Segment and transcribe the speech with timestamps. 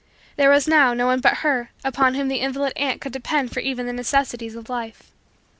[0.35, 3.59] There was, now, no one but her upon whom the invalid aunt could depend for
[3.59, 5.11] even the necessities of life.